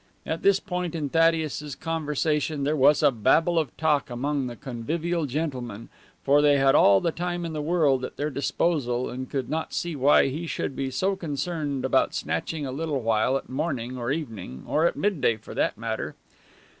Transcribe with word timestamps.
At 0.25 0.41
this 0.41 0.59
point 0.59 0.95
in 0.95 1.09
Thaddeus's 1.09 1.75
conversation 1.75 2.63
there 2.63 2.75
was 2.75 3.03
a 3.03 3.11
babble 3.11 3.59
of 3.59 3.77
talk 3.77 4.09
among 4.09 4.47
the 4.47 4.55
convivial 4.55 5.27
gentlemen, 5.27 5.89
for 6.23 6.41
they 6.41 6.57
had 6.57 6.73
all 6.73 6.99
the 7.01 7.11
time 7.11 7.45
in 7.45 7.53
the 7.53 7.61
world 7.61 8.03
at 8.03 8.17
their 8.17 8.31
disposal 8.31 9.11
and 9.11 9.29
could 9.29 9.47
not 9.47 9.75
see 9.75 9.95
why 9.95 10.29
he 10.29 10.47
should 10.47 10.75
be 10.75 10.89
so 10.89 11.15
concerned 11.15 11.85
about 11.85 12.15
snatching 12.15 12.65
a 12.65 12.71
little 12.71 13.01
while 13.01 13.37
at 13.37 13.47
morning 13.47 13.95
or 13.95 14.11
evening, 14.11 14.63
or 14.65 14.87
at 14.87 14.95
midday 14.95 15.37
for 15.37 15.53
that 15.53 15.77
matter. 15.77 16.15